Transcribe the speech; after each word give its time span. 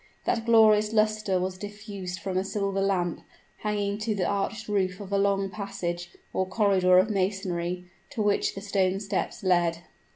That 0.25 0.47
glorious 0.47 0.93
luster 0.93 1.39
was 1.39 1.59
diffused 1.59 2.21
from 2.21 2.35
a 2.35 2.43
silver 2.43 2.81
lamp, 2.81 3.21
hanging 3.57 3.99
to 3.99 4.15
the 4.15 4.25
arched 4.25 4.67
roof 4.67 4.99
of 4.99 5.13
a 5.13 5.17
long 5.19 5.51
passage, 5.51 6.17
or 6.33 6.47
corridor 6.47 6.97
of 6.97 7.11
masonry, 7.11 7.85
to 8.09 8.23
which 8.23 8.55
the 8.55 8.61
stone 8.61 8.99
steps 8.99 9.43
led. 9.43 9.83